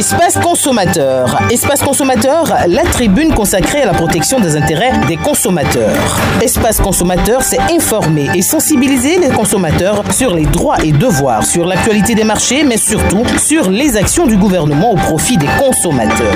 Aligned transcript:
Espace 0.00 0.38
consommateur. 0.38 1.38
Espace 1.50 1.82
consommateur, 1.82 2.56
la 2.68 2.84
tribune 2.84 3.34
consacrée 3.34 3.82
à 3.82 3.84
la 3.84 3.92
protection 3.92 4.40
des 4.40 4.56
intérêts 4.56 4.92
des 5.06 5.18
consommateurs. 5.18 6.18
Espace 6.40 6.80
consommateur, 6.80 7.42
c'est 7.42 7.60
informer 7.70 8.30
et 8.34 8.40
sensibiliser 8.40 9.18
les 9.18 9.28
consommateurs 9.28 10.02
sur 10.10 10.34
les 10.34 10.46
droits 10.46 10.82
et 10.82 10.92
devoirs, 10.92 11.44
sur 11.44 11.66
l'actualité 11.66 12.14
des 12.14 12.24
marchés, 12.24 12.64
mais 12.64 12.78
surtout 12.78 13.24
sur 13.36 13.68
les 13.68 13.98
actions 13.98 14.26
du 14.26 14.38
gouvernement 14.38 14.92
au 14.92 14.96
profit 14.96 15.36
des 15.36 15.48
consommateurs. 15.58 16.34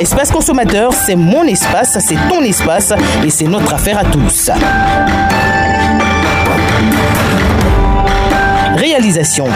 Espace 0.00 0.32
consommateur, 0.32 0.92
c'est 0.92 1.14
mon 1.14 1.44
espace, 1.44 1.98
c'est 2.00 2.18
ton 2.28 2.42
espace 2.42 2.92
et 3.24 3.30
c'est 3.30 3.46
notre 3.46 3.74
affaire 3.74 3.98
à 3.98 4.04
tous. 4.06 4.50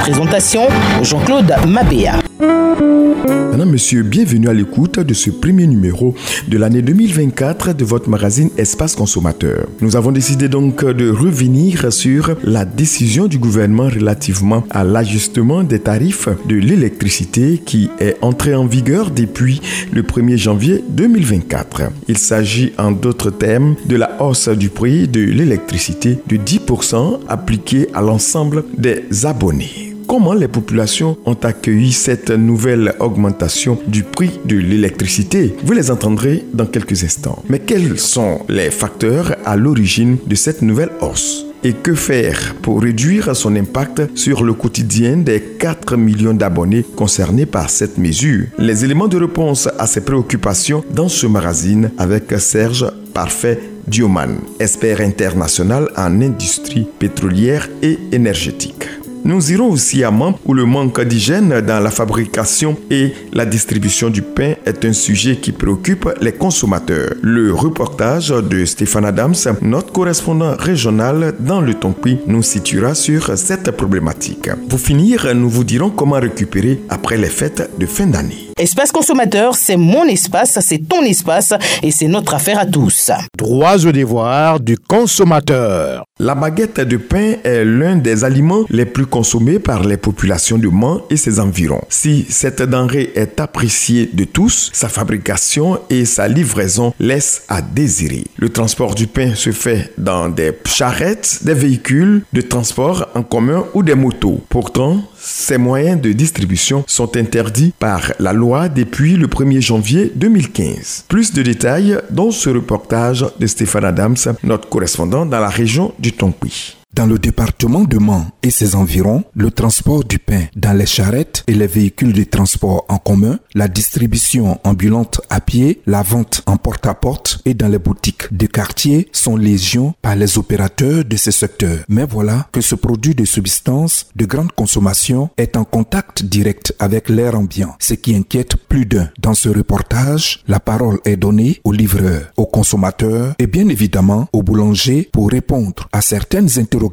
Présentation, 0.02 0.66
Jean-Claude 1.02 1.54
Mabéa. 1.68 2.18
Madame, 2.38 3.70
Monsieur, 3.70 4.02
bienvenue 4.02 4.48
à 4.48 4.52
l'écoute 4.52 5.00
de 5.00 5.14
ce 5.14 5.30
premier 5.30 5.66
numéro 5.66 6.14
de 6.48 6.58
l'année 6.58 6.82
2024 6.82 7.72
de 7.74 7.84
votre 7.84 8.10
magazine 8.10 8.50
Espace 8.58 8.94
Consommateur. 8.94 9.66
Nous 9.80 9.96
avons 9.96 10.12
décidé 10.12 10.48
donc 10.48 10.84
de 10.84 11.08
revenir 11.08 11.90
sur 11.92 12.36
la 12.44 12.64
décision 12.66 13.26
du 13.26 13.38
gouvernement 13.38 13.88
relativement 13.88 14.64
à 14.70 14.84
l'ajustement 14.84 15.62
des 15.62 15.80
tarifs 15.80 16.28
de 16.46 16.56
l'électricité 16.56 17.62
qui 17.64 17.90
est 17.98 18.16
entré 18.20 18.54
en 18.54 18.66
vigueur 18.66 19.10
depuis 19.10 19.62
le 19.92 20.02
1er 20.02 20.36
janvier 20.36 20.84
2024. 20.90 21.82
Il 22.08 22.18
s'agit 22.18 22.72
en 22.76 22.92
d'autres 22.92 23.30
termes 23.30 23.76
de 23.86 23.96
la 23.96 24.22
hausse 24.22 24.48
du 24.48 24.68
prix 24.68 25.08
de 25.08 25.20
l'électricité 25.20 26.18
de 26.26 26.36
10% 26.36 27.20
appliquée 27.28 27.88
à 27.94 28.02
l'ensemble 28.02 28.64
des 28.76 29.24
abonnés. 29.24 29.95
Comment 30.16 30.32
les 30.32 30.48
populations 30.48 31.18
ont 31.26 31.36
accueilli 31.42 31.92
cette 31.92 32.30
nouvelle 32.30 32.94
augmentation 33.00 33.78
du 33.86 34.02
prix 34.02 34.40
de 34.46 34.56
l'électricité? 34.56 35.54
Vous 35.62 35.74
les 35.74 35.90
entendrez 35.90 36.42
dans 36.54 36.64
quelques 36.64 37.04
instants. 37.04 37.42
Mais 37.50 37.58
quels 37.58 37.98
sont 37.98 38.40
les 38.48 38.70
facteurs 38.70 39.36
à 39.44 39.58
l'origine 39.58 40.16
de 40.26 40.34
cette 40.34 40.62
nouvelle 40.62 40.88
hausse? 41.02 41.44
Et 41.62 41.74
que 41.74 41.94
faire 41.94 42.54
pour 42.62 42.80
réduire 42.80 43.36
son 43.36 43.56
impact 43.56 44.16
sur 44.16 44.42
le 44.42 44.54
quotidien 44.54 45.18
des 45.18 45.42
4 45.58 45.98
millions 45.98 46.32
d'abonnés 46.32 46.86
concernés 46.96 47.44
par 47.44 47.68
cette 47.68 47.98
mesure? 47.98 48.46
Les 48.56 48.86
éléments 48.86 49.08
de 49.08 49.18
réponse 49.18 49.68
à 49.78 49.86
ces 49.86 50.00
préoccupations 50.00 50.82
dans 50.94 51.10
ce 51.10 51.26
magazine 51.26 51.90
avec 51.98 52.32
Serge 52.38 52.86
Parfait 53.12 53.60
Dioman, 53.86 54.38
expert 54.60 55.00
international 55.00 55.90
en 55.94 56.22
industrie 56.22 56.88
pétrolière 56.98 57.68
et 57.82 57.98
énergétique. 58.12 58.88
Nous 59.26 59.50
irons 59.50 59.72
aussi 59.72 60.04
à 60.04 60.12
Mans 60.12 60.38
où 60.44 60.54
le 60.54 60.64
manque 60.64 61.00
d'hygiène 61.00 61.60
dans 61.60 61.80
la 61.80 61.90
fabrication 61.90 62.76
et 62.92 63.12
la 63.32 63.44
distribution 63.44 64.08
du 64.08 64.22
pain 64.22 64.54
est 64.64 64.84
un 64.84 64.92
sujet 64.92 65.34
qui 65.38 65.50
préoccupe 65.50 66.08
les 66.20 66.30
consommateurs. 66.30 67.12
Le 67.22 67.52
reportage 67.52 68.28
de 68.28 68.64
Stéphane 68.64 69.04
Adams, 69.04 69.34
notre 69.62 69.92
correspondant 69.92 70.54
régional 70.56 71.34
dans 71.40 71.60
le 71.60 71.74
Tonpi, 71.74 72.18
nous 72.28 72.44
situera 72.44 72.94
sur 72.94 73.36
cette 73.36 73.72
problématique. 73.72 74.48
Pour 74.68 74.78
finir, 74.78 75.34
nous 75.34 75.48
vous 75.48 75.64
dirons 75.64 75.90
comment 75.90 76.20
récupérer 76.20 76.80
après 76.88 77.16
les 77.16 77.26
fêtes 77.28 77.68
de 77.80 77.86
fin 77.86 78.06
d'année. 78.06 78.45
Espace 78.58 78.90
consommateur, 78.90 79.54
c'est 79.54 79.76
mon 79.76 80.04
espace, 80.04 80.58
c'est 80.62 80.78
ton 80.78 81.02
espace 81.02 81.52
et 81.82 81.90
c'est 81.90 82.08
notre 82.08 82.32
affaire 82.32 82.58
à 82.58 82.64
tous. 82.64 83.10
Droits 83.36 83.76
et 83.84 83.92
devoirs 83.92 84.60
du 84.60 84.78
consommateur. 84.78 86.06
La 86.18 86.34
baguette 86.34 86.80
de 86.80 86.96
pain 86.96 87.34
est 87.44 87.66
l'un 87.66 87.96
des 87.96 88.24
aliments 88.24 88.64
les 88.70 88.86
plus 88.86 89.04
consommés 89.04 89.58
par 89.58 89.84
les 89.84 89.98
populations 89.98 90.56
de 90.56 90.68
Mans 90.68 91.02
et 91.10 91.18
ses 91.18 91.38
environs. 91.38 91.82
Si 91.90 92.24
cette 92.30 92.62
denrée 92.62 93.12
est 93.14 93.38
appréciée 93.40 94.08
de 94.10 94.24
tous, 94.24 94.70
sa 94.72 94.88
fabrication 94.88 95.78
et 95.90 96.06
sa 96.06 96.26
livraison 96.26 96.94
laissent 96.98 97.42
à 97.50 97.60
désirer. 97.60 98.24
Le 98.38 98.48
transport 98.48 98.94
du 98.94 99.06
pain 99.06 99.34
se 99.34 99.52
fait 99.52 99.92
dans 99.98 100.30
des 100.30 100.52
charrettes, 100.64 101.40
des 101.42 101.52
véhicules 101.52 102.22
de 102.32 102.40
transport 102.40 103.06
en 103.14 103.22
commun 103.22 103.66
ou 103.74 103.82
des 103.82 103.94
motos. 103.94 104.40
Pourtant, 104.48 105.02
ces 105.26 105.58
moyens 105.58 106.00
de 106.00 106.12
distribution 106.12 106.84
sont 106.86 107.16
interdits 107.16 107.72
par 107.78 108.12
la 108.20 108.32
loi 108.32 108.68
depuis 108.68 109.16
le 109.16 109.26
1er 109.26 109.60
janvier 109.60 110.12
2015. 110.14 111.06
Plus 111.08 111.32
de 111.32 111.42
détails 111.42 111.98
dans 112.10 112.30
ce 112.30 112.48
reportage 112.48 113.26
de 113.40 113.46
Stéphane 113.48 113.84
Adams, 113.84 114.16
notre 114.44 114.68
correspondant 114.68 115.26
dans 115.26 115.40
la 115.40 115.48
région 115.48 115.92
du 115.98 116.12
Tonki. 116.12 116.76
Dans 116.96 117.04
le 117.04 117.18
département 117.18 117.84
de 117.84 117.98
Mans 117.98 118.24
et 118.42 118.48
ses 118.48 118.74
environs, 118.74 119.22
le 119.34 119.50
transport 119.50 120.02
du 120.02 120.18
pain 120.18 120.44
dans 120.56 120.72
les 120.72 120.86
charrettes 120.86 121.44
et 121.46 121.52
les 121.52 121.66
véhicules 121.66 122.14
de 122.14 122.24
transport 122.24 122.86
en 122.88 122.96
commun, 122.96 123.38
la 123.54 123.68
distribution 123.68 124.58
ambulante 124.64 125.20
à 125.28 125.42
pied, 125.42 125.82
la 125.84 126.00
vente 126.00 126.42
en 126.46 126.56
porte-à-porte 126.56 127.40
et 127.44 127.52
dans 127.52 127.68
les 127.68 127.78
boutiques 127.78 128.34
de 128.34 128.46
quartier 128.46 129.10
sont 129.12 129.36
légion 129.36 129.92
par 130.00 130.16
les 130.16 130.38
opérateurs 130.38 131.04
de 131.04 131.16
ces 131.18 131.32
secteurs. 131.32 131.80
Mais 131.90 132.06
voilà 132.06 132.48
que 132.50 132.62
ce 132.62 132.74
produit 132.74 133.14
de 133.14 133.26
substance 133.26 134.06
de 134.16 134.24
grande 134.24 134.52
consommation 134.52 135.28
est 135.36 135.58
en 135.58 135.64
contact 135.64 136.24
direct 136.24 136.74
avec 136.78 137.10
l'air 137.10 137.38
ambiant, 137.38 137.76
ce 137.78 137.92
qui 137.92 138.16
inquiète 138.16 138.56
plus 138.56 138.86
d'un. 138.86 139.10
Dans 139.20 139.34
ce 139.34 139.50
reportage, 139.50 140.42
la 140.48 140.60
parole 140.60 141.00
est 141.04 141.18
donnée 141.18 141.60
aux 141.62 141.72
livreurs, 141.72 142.32
aux 142.38 142.46
consommateurs 142.46 143.34
et 143.38 143.46
bien 143.46 143.68
évidemment 143.68 144.30
aux 144.32 144.42
boulangers 144.42 145.10
pour 145.12 145.30
répondre 145.30 145.90
à 145.92 146.00
certaines 146.00 146.58
interrogations 146.58 146.85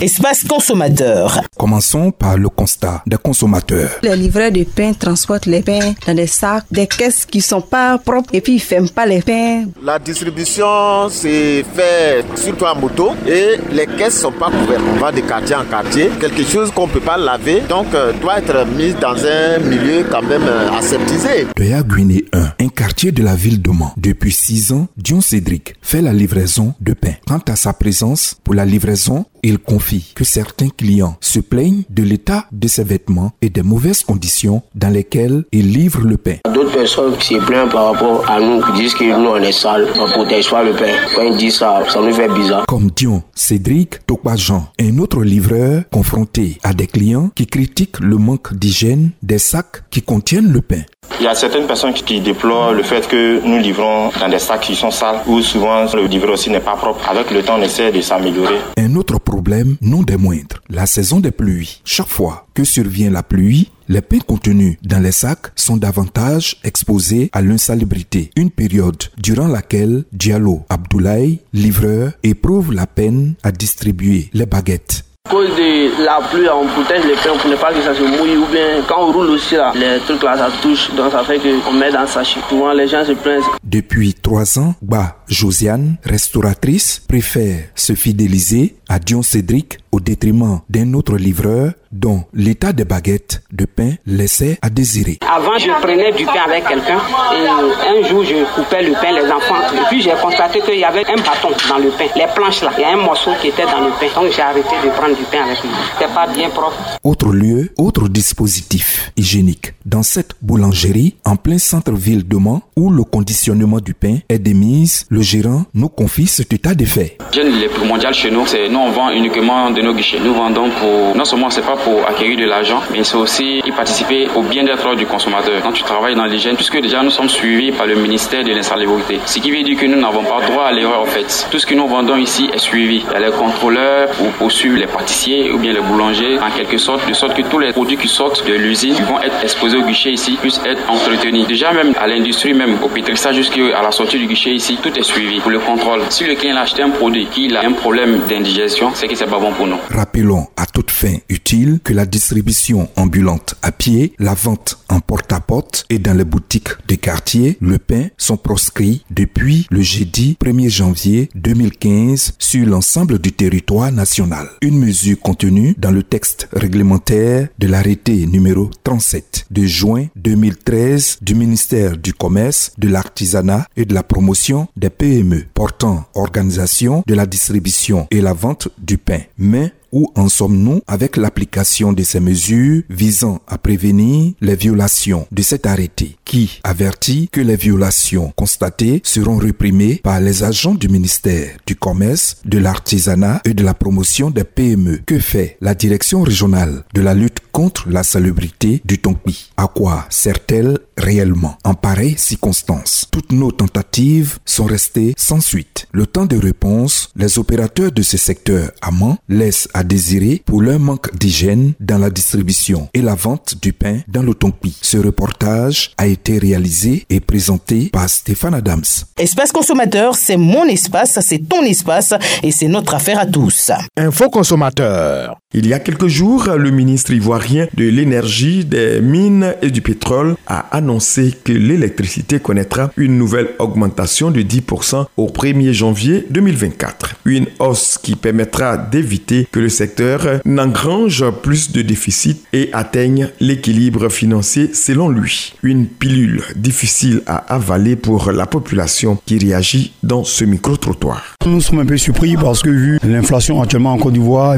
Espace 0.00 0.44
consommateur. 0.44 1.40
Commençons 1.58 2.10
par 2.10 2.36
le 2.36 2.48
constat 2.48 3.02
des 3.06 3.16
consommateurs. 3.16 3.90
Les 4.02 4.16
livreurs 4.16 4.52
de 4.52 4.64
pain 4.64 4.92
transportent 4.92 5.46
les 5.46 5.62
pains 5.62 5.94
dans 6.06 6.14
des 6.14 6.26
sacs, 6.26 6.64
des 6.70 6.86
caisses 6.86 7.24
qui 7.26 7.40
sont 7.40 7.60
pas 7.60 7.98
propres 7.98 8.30
et 8.32 8.40
puis 8.40 8.54
ils 8.54 8.60
ferment 8.60 8.88
pas 8.88 9.06
les 9.06 9.22
pains. 9.22 9.64
La 9.82 9.98
distribution 9.98 11.08
c'est 11.08 11.64
fait 11.74 12.24
surtout 12.36 12.64
en 12.64 12.76
moto 12.76 13.12
et 13.26 13.58
les 13.72 13.86
caisses 13.86 14.20
sont 14.20 14.32
pas 14.32 14.50
couvertes. 14.50 14.82
On 14.94 14.98
va 14.98 15.12
de 15.12 15.20
quartier 15.20 15.56
en 15.56 15.64
quartier. 15.64 16.10
Quelque 16.20 16.44
chose 16.44 16.70
qu'on 16.70 16.88
peut 16.88 17.00
pas 17.00 17.16
laver 17.16 17.62
donc 17.68 17.86
euh, 17.94 18.12
doit 18.20 18.38
être 18.38 18.66
mis 18.66 18.92
dans 18.94 19.16
un 19.24 19.58
milieu 19.58 20.04
quand 20.10 20.22
même 20.22 20.42
euh, 20.46 20.70
aseptisé. 20.72 21.46
De 21.56 21.82
Guinée 21.82 22.24
1, 22.32 22.52
un 22.60 22.68
quartier 22.68 23.12
de 23.12 23.22
la 23.22 23.34
ville 23.34 23.60
de 23.60 23.70
Mans. 23.70 23.92
Depuis 23.96 24.32
6 24.32 24.72
ans, 24.72 24.86
Dion 24.96 25.20
Cédric 25.20 25.74
fait 25.82 26.02
la 26.02 26.12
livraison 26.12 26.74
de 26.80 26.92
pain. 26.92 27.14
Quant 27.26 27.40
à 27.48 27.56
sa 27.56 27.72
présence 27.72 28.36
pour 28.44 28.54
la 28.54 28.64
livraison 28.64 29.21
il 29.42 29.58
confie 29.58 30.12
que 30.14 30.24
certains 30.24 30.68
clients 30.68 31.16
se 31.20 31.40
plaignent 31.40 31.82
de 31.90 32.02
l'état 32.02 32.46
de 32.52 32.68
ses 32.68 32.84
vêtements 32.84 33.32
et 33.42 33.50
des 33.50 33.62
mauvaises 33.62 34.02
conditions 34.02 34.62
dans 34.74 34.88
lesquelles 34.88 35.44
il 35.52 35.72
livre 35.72 36.02
le 36.02 36.16
pain. 36.16 36.36
D'autres 36.52 36.72
personnes 36.72 37.18
se 37.20 37.34
plaignent 37.44 37.68
par 37.68 37.92
rapport 37.92 38.28
à 38.30 38.40
nous, 38.40 38.62
qui 38.62 38.82
disent 38.82 38.94
que 38.94 39.04
nous 39.04 39.28
on 39.28 39.36
est 39.36 39.52
sales, 39.52 39.88
on 39.96 40.06
ne 40.06 40.12
protège 40.12 40.50
pas 40.50 40.62
le 40.62 40.72
pain. 40.72 40.94
Quand 41.14 41.22
ils 41.22 41.36
disent 41.36 41.56
ça, 41.56 41.82
ça 41.88 42.00
nous 42.00 42.12
fait 42.12 42.28
bizarre. 42.28 42.66
Comme 42.66 42.90
Dion, 42.90 43.22
Cédric 43.34 44.06
Tokbajan, 44.06 44.66
un 44.80 44.98
autre 44.98 45.22
livreur 45.22 45.82
confronté 45.90 46.58
à 46.62 46.72
des 46.72 46.86
clients 46.86 47.30
qui 47.34 47.46
critiquent 47.46 48.00
le 48.00 48.16
manque 48.16 48.54
d'hygiène 48.54 49.10
des 49.22 49.38
sacs 49.38 49.82
qui 49.90 50.02
contiennent 50.02 50.52
le 50.52 50.60
pain. 50.60 50.82
Il 51.22 51.26
y 51.26 51.28
a 51.28 51.36
certaines 51.36 51.68
personnes 51.68 51.92
qui 51.92 52.20
déplorent 52.20 52.72
le 52.72 52.82
fait 52.82 53.06
que 53.06 53.40
nous 53.46 53.58
livrons 53.58 54.10
dans 54.18 54.28
des 54.28 54.40
sacs 54.40 54.62
qui 54.62 54.74
sont 54.74 54.90
sales 54.90 55.20
ou 55.28 55.40
souvent 55.40 55.84
le 55.94 56.06
livreur 56.06 56.32
aussi 56.32 56.50
n'est 56.50 56.58
pas 56.58 56.74
propre. 56.74 57.08
Avec 57.08 57.30
le 57.30 57.44
temps, 57.44 57.60
on 57.60 57.62
essaie 57.62 57.92
de 57.92 58.00
s'améliorer. 58.00 58.56
Un 58.76 58.96
autre 58.96 59.20
problème, 59.20 59.76
non 59.80 60.02
des 60.02 60.16
moindres, 60.16 60.56
la 60.68 60.84
saison 60.84 61.20
des 61.20 61.30
pluies. 61.30 61.80
Chaque 61.84 62.08
fois 62.08 62.46
que 62.54 62.64
survient 62.64 63.08
la 63.08 63.22
pluie, 63.22 63.70
les 63.88 64.00
pains 64.00 64.18
contenus 64.18 64.78
dans 64.82 65.00
les 65.00 65.12
sacs 65.12 65.52
sont 65.54 65.76
davantage 65.76 66.56
exposés 66.64 67.30
à 67.32 67.40
l'insalubrité, 67.40 68.30
une 68.34 68.50
période 68.50 69.04
durant 69.16 69.46
laquelle 69.46 70.02
Diallo 70.12 70.64
Abdoulaye, 70.70 71.38
livreur, 71.52 72.14
éprouve 72.24 72.72
la 72.72 72.88
peine 72.88 73.34
à 73.44 73.52
distribuer 73.52 74.28
les 74.32 74.46
baguettes. 74.46 75.04
À 75.24 75.30
cause 75.30 75.54
de 75.56 76.04
la 76.04 76.18
pluie, 76.30 76.48
on 76.50 76.66
protège 76.66 77.04
les 77.04 77.14
pains 77.14 77.36
pour 77.38 77.48
ne 77.48 77.56
pas 77.56 77.72
que 77.72 77.80
ça 77.80 77.94
se 77.94 78.02
mouille 78.02 78.36
ou 78.36 78.44
bien 78.46 78.82
quand 78.86 79.02
on 79.08 79.12
roule 79.12 79.30
aussi 79.30 79.54
là, 79.54 79.72
les 79.74 79.98
trucs 80.00 80.22
là 80.22 80.36
ça 80.36 80.48
touche, 80.60 80.90
donc 80.90 81.12
ça 81.12 81.22
fait 81.22 81.38
qu'on 81.38 81.72
met 81.72 81.90
dans 81.90 82.02
le 82.02 82.06
sachet. 82.08 82.40
Souvent 82.48 82.72
les 82.72 82.88
gens 82.88 83.04
se 83.04 83.12
plaignent. 83.12 83.40
Depuis 83.72 84.12
trois 84.12 84.58
ans, 84.58 84.74
Ba 84.82 85.16
Josiane, 85.28 85.96
restauratrice, 86.04 87.00
préfère 87.08 87.58
se 87.74 87.94
fidéliser 87.94 88.76
à 88.86 88.98
Dion 88.98 89.22
Cédric 89.22 89.78
au 89.90 90.00
détriment 90.00 90.60
d'un 90.68 90.92
autre 90.92 91.16
livreur 91.16 91.72
dont 91.90 92.24
l'état 92.34 92.72
des 92.72 92.84
baguettes 92.84 93.42
de 93.52 93.64
pain 93.64 93.92
laissait 94.06 94.58
à 94.62 94.68
désirer. 94.70 95.18
Avant, 95.20 95.58
je 95.58 95.70
prenais 95.80 96.12
du 96.12 96.24
pain 96.24 96.44
avec 96.46 96.66
quelqu'un 96.66 97.00
et 97.34 97.46
un 97.46 98.08
jour, 98.08 98.24
je 98.24 98.44
coupais 98.54 98.82
le 98.82 98.92
pain, 98.92 99.12
les 99.12 99.30
enfants. 99.30 99.60
Et 99.74 99.84
puis, 99.88 100.02
j'ai 100.02 100.12
constaté 100.22 100.60
qu'il 100.60 100.78
y 100.78 100.84
avait 100.84 101.06
un 101.06 101.16
bâton 101.16 101.50
dans 101.68 101.78
le 101.78 101.90
pain. 101.90 102.06
Les 102.16 102.26
planches 102.34 102.62
là, 102.62 102.72
il 102.78 102.82
y 102.82 102.84
a 102.84 102.92
un 102.92 102.96
morceau 102.96 103.30
qui 103.40 103.48
était 103.48 103.64
dans 103.64 103.80
le 103.80 103.90
pain. 103.90 104.06
Donc, 104.14 104.32
j'ai 104.34 104.42
arrêté 104.42 104.74
de 104.84 104.90
prendre 104.90 105.16
du 105.16 105.24
pain 105.24 105.44
avec 105.44 105.62
lui. 105.62 105.70
C'était 105.98 106.12
pas 106.12 106.26
bien 106.26 106.48
propre. 106.50 106.98
Autre 107.02 107.32
lieu, 107.32 107.70
autre 107.76 108.08
dispositif 108.08 109.12
hygiénique. 109.16 109.74
Dans 109.84 110.02
cette 110.02 110.34
boulangerie, 110.40 111.16
en 111.24 111.36
plein 111.36 111.58
centre-ville 111.58 112.26
de 112.26 112.36
Mans, 112.36 112.62
où 112.76 112.90
le 112.90 113.04
conditionnement 113.04 113.61
du 113.80 113.94
pain 113.94 114.18
est 114.28 114.38
démise, 114.38 115.06
le 115.10 115.22
gérant 115.22 115.64
nous 115.74 115.88
confie 115.88 116.26
cet 116.26 116.52
état 116.52 116.74
de 116.74 116.84
fait. 116.84 117.18
Le 117.34 117.68
plus 117.68 117.86
mondial 117.86 118.14
chez 118.14 118.30
nous, 118.30 118.46
c'est 118.46 118.68
nous 118.68 118.78
on 118.78 118.90
vend 118.90 119.10
uniquement 119.10 119.70
de 119.70 119.82
de 119.82 119.88
nos 119.88 119.94
guichets. 119.94 120.20
Nous 120.24 120.32
vendons 120.32 120.70
pour, 120.70 121.16
non 121.16 121.24
seulement 121.24 121.50
c'est 121.50 121.66
pas 121.66 121.76
pour 121.76 122.06
acquérir 122.08 122.38
de 122.38 122.44
l'argent, 122.44 122.80
mais 122.92 123.02
c'est 123.02 123.16
aussi 123.16 123.58
y 123.64 123.72
participer 123.72 124.28
au 124.36 124.42
bien-être 124.42 124.94
du 124.94 125.06
consommateur. 125.06 125.60
Quand 125.62 125.72
tu 125.72 125.82
travailles 125.82 126.14
dans 126.14 126.24
l'hygiène, 126.24 126.54
puisque 126.54 126.80
déjà 126.80 127.02
nous 127.02 127.10
sommes 127.10 127.28
suivis 127.28 127.72
par 127.72 127.86
le 127.86 127.96
ministère 127.96 128.44
de 128.44 128.52
l'insalubrité. 128.52 129.18
Ce 129.26 129.38
qui 129.40 129.50
veut 129.50 129.62
dire 129.62 129.76
que 129.76 129.86
nous 129.86 130.00
n'avons 130.00 130.22
pas 130.22 130.40
droit 130.46 130.66
à 130.66 130.72
l'erreur 130.72 131.00
en 131.02 131.06
fait. 131.06 131.48
Tout 131.50 131.58
ce 131.58 131.66
que 131.66 131.74
nous 131.74 131.88
vendons 131.88 132.16
ici 132.16 132.48
est 132.52 132.58
suivi. 132.58 133.02
Il 133.08 133.12
y 133.12 133.16
a 133.16 133.20
les 133.26 133.36
contrôleurs 133.36 134.08
pour 134.10 134.28
poursuivre 134.32 134.78
les 134.78 134.86
pâtissiers 134.86 135.50
ou 135.50 135.58
bien 135.58 135.72
les 135.72 135.80
boulangers 135.80 136.38
en 136.38 136.50
quelque 136.56 136.78
sorte, 136.78 137.08
de 137.08 137.14
sorte 137.14 137.34
que 137.34 137.42
tous 137.42 137.58
les 137.58 137.72
produits 137.72 137.96
qui 137.96 138.08
sortent 138.08 138.46
de 138.46 138.54
l'usine 138.54 138.94
vont 139.08 139.20
être 139.20 139.42
exposés 139.42 139.78
au 139.78 139.82
guichet 139.82 140.12
ici, 140.12 140.38
puissent 140.40 140.60
être 140.64 140.82
entretenus. 140.88 141.46
Déjà 141.46 141.72
même 141.72 141.92
à 142.00 142.06
l'industrie 142.06 142.54
même, 142.54 142.76
au 142.82 142.88
pétrissage 142.88 143.36
jusqu'à 143.36 143.51
la 143.60 143.92
sortie 143.92 144.18
du 144.18 144.26
guichet 144.26 144.54
ici, 144.54 144.78
tout 144.82 144.96
est 144.98 145.02
suivi 145.02 145.40
pour 145.40 145.50
le 145.50 145.58
contrôle. 145.58 146.00
Si 146.10 146.24
le 146.24 146.34
client 146.34 146.56
a 146.56 146.60
acheté 146.60 146.82
un 146.82 146.90
produit 146.90 147.26
qui 147.26 147.54
a 147.54 147.64
un 147.64 147.72
problème 147.72 148.20
d'indigestion, 148.28 148.92
c'est 148.94 149.08
que 149.08 149.14
c'est 149.14 149.26
pas 149.26 149.38
bon 149.38 149.52
pour 149.52 149.66
nous. 149.66 149.76
Rappelons 149.90 150.46
à 150.56 150.66
toute 150.66 150.90
fin 150.90 151.16
utile 151.28 151.80
que 151.84 151.92
la 151.92 152.06
distribution 152.06 152.88
ambulante 152.96 153.54
à 153.62 153.72
pied, 153.72 154.14
la 154.18 154.34
vente 154.34 154.78
en 154.88 155.00
porte-à-porte 155.00 155.84
et 155.90 155.98
dans 155.98 156.16
les 156.16 156.24
boutiques 156.24 156.68
des 156.88 156.96
quartiers, 156.96 157.58
le 157.60 157.78
pain 157.78 158.06
sont 158.16 158.36
proscrits 158.36 159.04
depuis 159.10 159.66
le 159.70 159.82
jeudi 159.82 160.36
1er 160.42 160.70
janvier 160.70 161.28
2015 161.34 162.34
sur 162.38 162.66
l'ensemble 162.66 163.18
du 163.18 163.32
territoire 163.32 163.92
national. 163.92 164.48
Une 164.62 164.78
mesure 164.78 165.18
contenue 165.20 165.74
dans 165.78 165.90
le 165.90 166.02
texte 166.02 166.48
réglementaire 166.52 167.48
de 167.58 167.66
l'arrêté 167.66 168.26
numéro 168.26 168.70
37 168.84 169.46
de 169.50 169.64
juin 169.64 170.06
2013 170.16 171.18
du 171.20 171.34
ministère 171.34 171.96
du 171.96 172.14
Commerce, 172.14 172.72
de 172.78 172.88
l'Artisanat 172.88 173.31
et 173.76 173.84
de 173.84 173.94
la 173.94 174.02
Promotion 174.02 174.68
des 174.76 174.90
PME 174.90 175.44
portant 175.54 176.04
organisation 176.14 177.02
de 177.06 177.14
la 177.14 177.26
distribution 177.26 178.06
et 178.10 178.20
la 178.20 178.32
vente 178.32 178.68
du 178.78 178.98
pain. 178.98 179.20
Mais 179.38 179.72
où 179.92 180.10
en 180.14 180.28
sommes-nous 180.28 180.80
avec 180.86 181.18
l'application 181.18 181.92
de 181.92 182.02
ces 182.02 182.18
mesures 182.18 182.82
visant 182.88 183.40
à 183.46 183.58
prévenir 183.58 184.32
les 184.40 184.56
violations 184.56 185.26
de 185.30 185.42
cet 185.42 185.66
arrêté? 185.66 186.16
Qui 186.24 186.60
avertit 186.64 187.28
que 187.30 187.42
les 187.42 187.56
violations 187.56 188.32
constatées 188.34 189.02
seront 189.04 189.36
réprimées 189.36 190.00
par 190.02 190.18
les 190.18 190.44
agents 190.44 190.74
du 190.74 190.88
ministère 190.88 191.58
du 191.66 191.76
Commerce, 191.76 192.38
de 192.46 192.56
l'Artisanat 192.58 193.42
et 193.44 193.52
de 193.52 193.62
la 193.62 193.74
promotion 193.74 194.30
des 194.30 194.44
PME. 194.44 195.02
Que 195.04 195.18
fait 195.18 195.58
la 195.60 195.74
direction 195.74 196.22
régionale 196.22 196.84
de 196.94 197.02
la 197.02 197.12
lutte 197.12 197.31
contre 197.62 197.88
la 197.88 198.02
salubrité 198.02 198.82
du 198.84 198.98
Tonpi 198.98 199.52
À 199.56 199.68
quoi 199.68 200.06
sert-elle 200.10 200.80
réellement? 200.96 201.56
En 201.62 201.74
pareille 201.74 202.16
circonstance 202.18 203.06
Toutes 203.12 203.30
nos 203.30 203.52
tentatives 203.52 204.38
sont 204.44 204.64
restées 204.64 205.14
sans 205.16 205.40
suite. 205.40 205.86
Le 205.92 206.06
temps 206.06 206.26
de 206.26 206.36
réponse, 206.36 207.10
les 207.14 207.38
opérateurs 207.38 207.92
de 207.92 208.02
ce 208.02 208.16
secteur 208.16 208.72
amont 208.80 209.16
laissent 209.28 209.68
à 209.74 209.84
désirer 209.84 210.42
pour 210.44 210.60
leur 210.60 210.80
manque 210.80 211.16
d'hygiène 211.16 211.74
dans 211.78 211.98
la 211.98 212.10
distribution 212.10 212.88
et 212.94 213.00
la 213.00 213.14
vente 213.14 213.54
du 213.62 213.72
pain 213.72 214.00
dans 214.08 214.24
le 214.24 214.34
Tonpi. 214.34 214.76
Ce 214.82 214.96
reportage 214.96 215.92
a 215.98 216.08
été 216.08 216.38
réalisé 216.38 217.06
et 217.10 217.20
présenté 217.20 217.90
par 217.92 218.10
Stéphane 218.10 218.54
Adams. 218.54 218.82
Espace 219.16 219.52
consommateur, 219.52 220.16
c'est 220.16 220.36
mon 220.36 220.64
espace, 220.64 221.20
c'est 221.20 221.48
ton 221.48 221.62
espace 221.62 222.12
et 222.42 222.50
c'est 222.50 222.66
notre 222.66 222.94
affaire 222.94 223.20
à 223.20 223.26
tous. 223.26 223.70
Info 223.96 224.30
consommateur. 224.30 225.38
Il 225.54 225.66
y 225.66 225.74
a 225.74 225.80
quelques 225.80 226.06
jours, 226.06 226.48
le 226.56 226.70
ministre 226.70 227.12
ivoirien 227.12 227.66
de 227.74 227.84
l'énergie, 227.84 228.64
des 228.64 229.02
mines 229.02 229.54
et 229.60 229.70
du 229.70 229.82
pétrole 229.82 230.34
a 230.46 230.60
annoncé 230.74 231.34
que 231.44 231.52
l'électricité 231.52 232.40
connaîtra 232.40 232.90
une 232.96 233.18
nouvelle 233.18 233.50
augmentation 233.58 234.30
de 234.30 234.40
10% 234.40 235.04
au 235.18 235.26
1er 235.26 235.72
janvier 235.72 236.26
2024. 236.30 237.16
Une 237.26 237.48
hausse 237.58 237.98
qui 238.02 238.16
permettra 238.16 238.78
d'éviter 238.78 239.46
que 239.52 239.60
le 239.60 239.68
secteur 239.68 240.40
n'engrange 240.46 241.22
plus 241.42 241.70
de 241.70 241.82
déficit 241.82 242.42
et 242.54 242.70
atteigne 242.72 243.28
l'équilibre 243.38 244.08
financier 244.08 244.70
selon 244.72 245.10
lui. 245.10 245.52
Une 245.62 245.86
pilule 245.86 246.44
difficile 246.56 247.20
à 247.26 247.36
avaler 247.54 247.96
pour 247.96 248.32
la 248.32 248.46
population 248.46 249.18
qui 249.26 249.36
réagit 249.36 249.92
dans 250.02 250.24
ce 250.24 250.46
micro-trottoir. 250.46 251.36
Nous 251.44 251.60
sommes 251.60 251.80
un 251.80 251.86
peu 251.86 251.98
surpris 251.98 252.36
parce 252.36 252.62
que 252.62 252.70
vu 252.70 252.98
l'inflation 253.06 253.60
actuellement 253.60 253.92
en 253.92 253.98
Côte 253.98 254.14
d'Ivoire, 254.14 254.56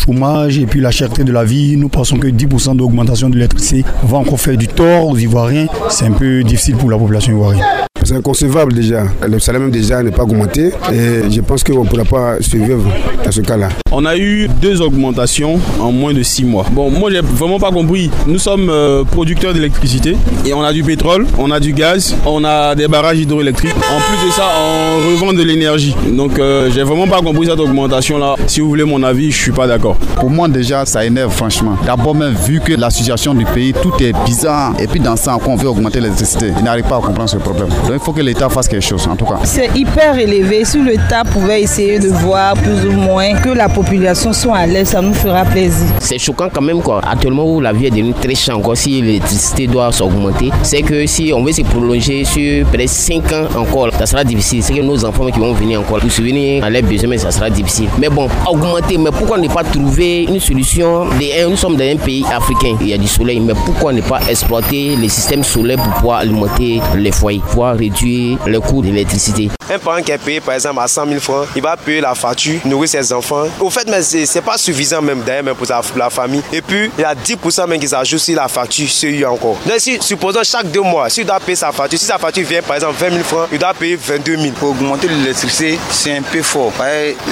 chômage 0.00 0.58
et 0.58 0.66
puis 0.66 0.80
la 0.80 0.90
cherté 0.90 1.24
de 1.24 1.32
la 1.32 1.44
vie, 1.44 1.76
nous 1.76 1.88
pensons 1.88 2.18
que 2.18 2.26
10% 2.26 2.76
d'augmentation 2.76 3.28
de 3.28 3.34
l'électricité 3.34 3.84
va 4.02 4.18
encore 4.18 4.40
faire 4.40 4.56
du 4.56 4.68
tort 4.68 5.08
aux 5.08 5.16
Ivoiriens. 5.16 5.66
C'est 5.88 6.06
un 6.06 6.12
peu 6.12 6.42
difficile 6.42 6.76
pour 6.76 6.90
la 6.90 6.98
population 6.98 7.32
ivoirienne. 7.32 7.89
C'est 8.10 8.16
inconcevable 8.16 8.72
déjà. 8.72 9.04
Le 9.24 9.38
salaire 9.38 9.60
même 9.60 9.70
déjà 9.70 10.02
n'est 10.02 10.10
pas 10.10 10.24
augmenté 10.24 10.72
et 10.92 11.30
je 11.30 11.40
pense 11.42 11.62
qu'on 11.62 11.84
ne 11.84 11.88
pourra 11.88 12.04
pas 12.04 12.42
survivre 12.42 12.82
dans 13.24 13.30
ce 13.30 13.40
cas-là. 13.40 13.68
On 13.92 14.04
a 14.04 14.16
eu 14.16 14.48
deux 14.60 14.82
augmentations 14.82 15.60
en 15.78 15.92
moins 15.92 16.12
de 16.12 16.24
six 16.24 16.42
mois. 16.42 16.66
Bon, 16.72 16.90
moi 16.90 17.12
j'ai 17.12 17.20
vraiment 17.20 17.60
pas 17.60 17.70
compris. 17.70 18.10
Nous 18.26 18.40
sommes 18.40 18.68
euh, 18.68 19.04
producteurs 19.04 19.54
d'électricité 19.54 20.16
et 20.44 20.52
on 20.52 20.62
a 20.62 20.72
du 20.72 20.82
pétrole, 20.82 21.24
on 21.38 21.52
a 21.52 21.60
du 21.60 21.72
gaz, 21.72 22.16
on 22.26 22.42
a 22.42 22.74
des 22.74 22.88
barrages 22.88 23.20
hydroélectriques. 23.20 23.76
En 23.76 24.00
plus 24.00 24.26
de 24.26 24.32
ça, 24.32 24.42
on 24.58 25.12
revend 25.12 25.32
de 25.32 25.44
l'énergie. 25.44 25.94
Donc 26.10 26.40
euh, 26.40 26.68
j'ai 26.74 26.82
vraiment 26.82 27.06
pas 27.06 27.20
compris 27.20 27.46
cette 27.46 27.60
augmentation-là. 27.60 28.34
Si 28.48 28.58
vous 28.60 28.68
voulez 28.70 28.82
mon 28.82 29.04
avis, 29.04 29.30
je 29.30 29.40
suis 29.40 29.52
pas 29.52 29.68
d'accord. 29.68 29.94
Pour 30.16 30.30
moi 30.30 30.48
déjà, 30.48 30.84
ça 30.84 31.04
énerve 31.04 31.32
franchement. 31.32 31.76
D'abord 31.86 32.16
même 32.16 32.34
vu 32.34 32.58
que 32.58 32.72
la 32.72 32.90
situation 32.90 33.34
du 33.34 33.44
pays, 33.44 33.72
tout 33.72 33.92
est 34.02 34.12
bizarre 34.24 34.74
et 34.80 34.88
puis 34.88 34.98
dans 34.98 35.14
ça 35.14 35.36
encore 35.36 35.50
on 35.50 35.56
veut 35.56 35.68
augmenter 35.68 36.00
l'électricité. 36.00 36.52
Il 36.58 36.64
n'arrive 36.64 36.86
pas 36.86 36.96
à 36.96 37.00
comprendre 37.00 37.30
ce 37.30 37.36
problème. 37.36 37.68
Donc 37.88 37.99
il 38.00 38.04
faut 38.04 38.12
que 38.12 38.22
l'État 38.22 38.48
fasse 38.48 38.66
quelque 38.66 38.86
chose 38.86 39.06
en 39.06 39.14
tout 39.14 39.26
cas. 39.26 39.40
C'est 39.44 39.76
hyper 39.76 40.18
élevé. 40.18 40.64
Si 40.64 40.82
l'État 40.82 41.22
pouvait 41.22 41.60
essayer 41.60 41.98
de 41.98 42.08
voir 42.08 42.54
plus 42.54 42.86
ou 42.86 42.92
moins 42.92 43.34
que 43.34 43.50
la 43.50 43.68
population 43.68 44.32
soit 44.32 44.56
à 44.56 44.66
l'aise, 44.66 44.88
ça 44.88 45.02
nous 45.02 45.12
fera 45.12 45.44
plaisir. 45.44 45.86
C'est 46.00 46.18
choquant 46.18 46.48
quand 46.50 46.62
même 46.62 46.80
quoi. 46.80 47.02
Actuellement 47.06 47.44
où 47.44 47.60
la 47.60 47.74
vie 47.74 47.86
est 47.86 47.90
devenue 47.90 48.14
très 48.14 48.34
chère 48.34 48.56
encore, 48.56 48.76
si 48.76 49.02
l'électricité 49.02 49.66
doit 49.66 49.92
s'augmenter, 49.92 50.50
c'est 50.62 50.80
que 50.80 51.04
si 51.06 51.30
on 51.34 51.44
veut 51.44 51.52
se 51.52 51.60
prolonger 51.60 52.24
sur 52.24 52.66
peut-être 52.68 52.88
5 52.88 53.32
ans 53.32 53.60
encore, 53.60 53.92
ça 53.98 54.06
sera 54.06 54.24
difficile. 54.24 54.62
C'est 54.62 54.72
que 54.72 54.80
nos 54.80 55.04
enfants 55.04 55.26
qui 55.26 55.38
vont 55.38 55.52
venir 55.52 55.80
encore 55.80 55.98
pour 55.98 56.10
souvenir 56.10 56.64
à 56.64 56.70
leurs 56.70 56.82
besoins, 56.82 57.10
mais 57.10 57.18
ça 57.18 57.30
sera 57.30 57.50
difficile. 57.50 57.90
Mais 57.98 58.08
bon, 58.08 58.28
augmenter, 58.48 58.96
mais 58.96 59.10
pourquoi 59.10 59.36
ne 59.36 59.48
pas 59.48 59.62
trouver 59.62 60.22
une 60.22 60.40
solution 60.40 61.04
de, 61.04 61.50
Nous 61.50 61.56
sommes 61.56 61.76
dans 61.76 61.84
un 61.84 61.96
pays 61.96 62.24
africain, 62.32 62.78
il 62.80 62.88
y 62.88 62.94
a 62.94 62.98
du 62.98 63.08
soleil, 63.08 63.40
mais 63.40 63.52
pourquoi 63.66 63.92
ne 63.92 64.00
pas 64.00 64.20
exploiter 64.26 64.96
les 64.96 65.08
systèmes 65.10 65.44
solaires 65.44 65.76
pour 65.76 65.92
pouvoir 65.92 66.20
alimenter 66.20 66.80
les 66.96 67.12
foyers, 67.12 67.42
pouvoir 67.46 67.74
réduire 67.90 68.46
le 68.46 68.60
coût 68.60 68.82
de 68.82 68.86
l'électricité 68.88 69.48
Un 69.72 69.78
parent 69.78 70.02
qui 70.02 70.10
est 70.10 70.18
payé 70.18 70.40
par 70.40 70.54
exemple 70.54 70.80
à 70.80 70.88
100 70.88 71.06
000 71.06 71.20
francs, 71.20 71.46
il 71.54 71.62
va 71.62 71.76
payer 71.76 72.00
la 72.00 72.14
facture, 72.14 72.60
nourrir 72.64 72.88
ses 72.88 73.12
enfants. 73.12 73.44
Au 73.60 73.70
fait, 73.70 73.88
mais 73.88 74.02
c'est 74.02 74.42
pas 74.42 74.58
suffisant 74.58 75.00
même 75.00 75.22
d'ailleurs 75.22 75.54
pour 75.54 75.66
la 75.96 76.10
famille. 76.10 76.42
Et 76.52 76.60
puis, 76.60 76.90
il 76.98 77.02
y 77.02 77.04
a 77.04 77.14
10% 77.14 77.68
même 77.68 77.78
qui 77.80 77.88
s'ajoutent 77.88 78.18
sur 78.18 78.34
la 78.36 78.48
facture 78.48 78.88
CU 78.88 79.24
encore. 79.24 79.56
Donc, 79.66 79.78
si, 79.78 79.98
supposons 80.00 80.40
chaque 80.42 80.70
deux 80.70 80.80
mois, 80.80 81.08
s'il 81.08 81.24
doit 81.24 81.38
payer 81.38 81.56
sa 81.56 81.70
facture, 81.70 81.98
si 81.98 82.04
sa 82.04 82.18
facture 82.18 82.46
vient 82.46 82.62
par 82.62 82.76
exemple 82.76 82.96
20 82.98 83.10
000 83.10 83.22
francs, 83.22 83.48
il 83.52 83.58
doit 83.58 83.74
payer 83.74 83.96
22 83.96 84.36
000. 84.36 84.54
Pour 84.58 84.70
augmenter 84.70 85.06
l'électricité, 85.08 85.78
c'est 85.90 86.16
un 86.16 86.22
peu 86.22 86.42
fort. 86.42 86.72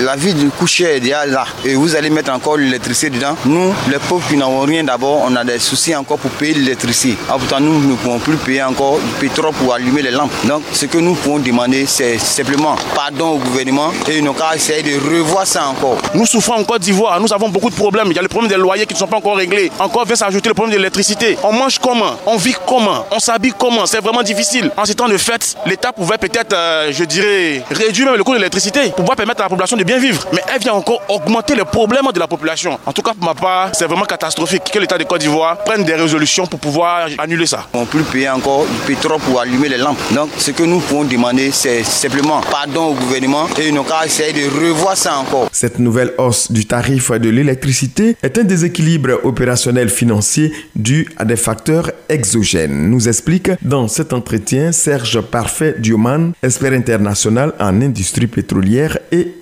La 0.00 0.14
vie 0.14 0.34
du 0.34 0.48
coût 0.50 0.66
cher 0.66 0.90
est 0.90 1.00
déjà 1.00 1.26
là. 1.26 1.44
Et 1.64 1.74
vous 1.74 1.96
allez 1.96 2.10
mettre 2.10 2.30
encore 2.30 2.56
l'électricité 2.56 3.10
dedans. 3.10 3.36
Nous, 3.46 3.74
les 3.90 3.98
pauvres 3.98 4.26
qui 4.28 4.36
n'avons 4.36 4.60
rien 4.60 4.84
d'abord, 4.84 5.24
on 5.26 5.34
a 5.34 5.42
des 5.42 5.58
soucis 5.58 5.96
encore 5.96 6.18
pour 6.18 6.30
payer 6.30 6.54
l'électricité. 6.54 7.16
Ah, 7.28 7.34
pourtant, 7.38 7.58
nous 7.60 7.80
ne 7.80 7.96
pouvons 7.96 8.18
plus 8.18 8.36
payer 8.36 8.62
encore 8.62 8.98
du 9.00 9.26
pétrole 9.28 9.52
pour 9.54 9.74
allumer 9.74 10.02
les 10.02 10.12
lampes. 10.12 10.30
Donc, 10.44 10.62
ce 10.72 10.86
que 10.86 10.98
nous 10.98 11.14
pouvons 11.14 11.38
demander, 11.38 11.84
c'est 11.86 12.16
simplement 12.28 12.76
pardon 12.94 13.30
au 13.30 13.38
gouvernement 13.38 13.90
et 14.08 14.20
nous 14.20 14.32
qu'à 14.32 14.54
essayer 14.54 14.82
de 14.82 14.94
revoir 14.98 15.46
ça 15.46 15.66
encore. 15.68 15.98
Nous 16.14 16.26
souffrons 16.26 16.54
en 16.54 16.64
Côte 16.64 16.82
d'Ivoire, 16.82 17.20
nous 17.20 17.32
avons 17.32 17.48
beaucoup 17.48 17.70
de 17.70 17.74
problèmes. 17.74 18.08
Il 18.10 18.16
y 18.16 18.18
a 18.18 18.22
le 18.22 18.28
problème 18.28 18.50
des 18.50 18.56
loyers 18.56 18.86
qui 18.86 18.94
ne 18.94 18.98
sont 18.98 19.06
pas 19.06 19.16
encore 19.16 19.36
réglés. 19.36 19.70
Encore 19.78 20.04
vient 20.04 20.16
s'ajouter 20.16 20.48
le 20.48 20.54
problème 20.54 20.74
de 20.74 20.78
l'électricité. 20.78 21.38
On 21.42 21.52
mange 21.52 21.78
comment? 21.78 22.16
On 22.26 22.36
vit 22.36 22.54
comment? 22.66 23.06
On 23.10 23.18
s'habille 23.18 23.54
comment? 23.58 23.86
C'est 23.86 24.00
vraiment 24.00 24.22
difficile. 24.22 24.70
En 24.76 24.84
ces 24.84 24.94
temps 24.94 25.08
de 25.08 25.16
fête, 25.16 25.56
l'État 25.66 25.92
pouvait 25.92 26.18
peut-être, 26.18 26.52
euh, 26.52 26.92
je 26.92 27.04
dirais, 27.04 27.62
réduire 27.70 28.06
même 28.06 28.16
le 28.16 28.24
coût 28.24 28.32
de 28.32 28.38
l'électricité 28.38 28.86
pour 28.88 28.96
pouvoir 28.96 29.16
permettre 29.16 29.40
à 29.40 29.44
la 29.44 29.48
population 29.48 29.76
de 29.76 29.84
bien 29.84 29.98
vivre. 29.98 30.24
Mais 30.32 30.42
elle 30.52 30.60
vient 30.60 30.74
encore 30.74 31.00
augmenter 31.08 31.54
les 31.54 31.64
problèmes 31.64 32.06
de 32.12 32.20
la 32.20 32.26
population. 32.26 32.78
En 32.84 32.92
tout 32.92 33.02
cas, 33.02 33.12
pour 33.14 33.24
ma 33.24 33.34
part, 33.34 33.70
c'est 33.72 33.86
vraiment 33.86 34.04
catastrophique 34.04 34.64
que 34.72 34.78
l'État 34.78 34.98
de 34.98 35.04
Côte 35.04 35.20
d'Ivoire 35.20 35.58
prenne 35.58 35.84
des 35.84 35.94
résolutions 35.94 36.46
pour 36.46 36.60
pouvoir 36.60 37.08
annuler 37.18 37.46
ça. 37.46 37.66
On 37.72 37.86
peut 37.86 38.02
payer 38.02 38.28
encore 38.30 38.64
du 38.66 38.78
pétrole 38.86 39.20
pour 39.20 39.40
allumer 39.40 39.68
les 39.68 39.78
lampes. 39.78 39.98
Donc, 40.12 40.30
ce 40.38 40.50
que 40.50 40.62
nous 40.62 40.80
pouvons 40.80 41.04
demander, 41.04 41.50
c'est 41.52 41.82
simplement 41.82 42.17
pardon 42.22 42.86
au 42.86 42.94
gouvernement 42.94 43.46
et 43.60 43.70
nous 43.70 43.82
qu'à 43.82 44.04
essayer 44.04 44.32
de 44.32 44.48
revoir 44.48 44.96
ça 44.96 45.18
encore. 45.18 45.48
Cette 45.52 45.78
nouvelle 45.78 46.12
hausse 46.18 46.50
du 46.50 46.66
tarif 46.66 47.10
de 47.12 47.28
l'électricité 47.28 48.16
est 48.22 48.38
un 48.38 48.44
déséquilibre 48.44 49.20
opérationnel 49.24 49.88
financier 49.88 50.52
dû 50.74 51.08
à 51.16 51.24
des 51.24 51.36
facteurs 51.36 51.90
exogènes, 52.08 52.90
nous 52.90 53.08
explique 53.08 53.50
dans 53.62 53.88
cet 53.88 54.12
entretien 54.12 54.72
Serge 54.72 55.20
Parfait 55.20 55.76
Dioman, 55.78 56.32
expert 56.42 56.72
international 56.72 57.52
en 57.58 57.80
industrie 57.80 58.26
pétrolière 58.26 58.98
et 59.12 59.37